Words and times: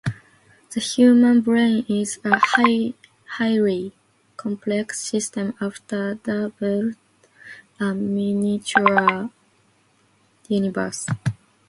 The 0.73 0.79
human 0.79 1.41
brain 1.41 1.85
is 1.87 2.17
a 2.23 2.39
highly 3.35 3.93
complex 4.35 4.99
system 5.01 5.53
often 5.61 6.19
dubbed 6.23 6.91
a 7.79 7.93
miniature 7.93 9.29
universe. 10.47 11.05